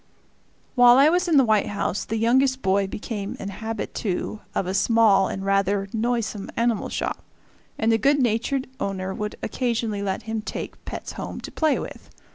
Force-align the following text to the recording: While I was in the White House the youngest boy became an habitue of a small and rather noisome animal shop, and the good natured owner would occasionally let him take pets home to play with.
While 0.73 0.97
I 0.97 1.09
was 1.09 1.27
in 1.27 1.37
the 1.37 1.45
White 1.45 1.67
House 1.67 2.05
the 2.05 2.17
youngest 2.17 2.63
boy 2.63 2.87
became 2.87 3.37
an 3.39 3.49
habitue 3.49 4.39
of 4.55 4.65
a 4.65 4.73
small 4.73 5.27
and 5.27 5.45
rather 5.45 5.89
noisome 5.93 6.49
animal 6.57 6.89
shop, 6.89 7.21
and 7.77 7.91
the 7.91 7.99
good 7.99 8.17
natured 8.17 8.65
owner 8.79 9.13
would 9.13 9.35
occasionally 9.43 10.01
let 10.01 10.23
him 10.23 10.41
take 10.41 10.83
pets 10.85 11.11
home 11.11 11.39
to 11.41 11.51
play 11.51 11.77
with. 11.77 12.09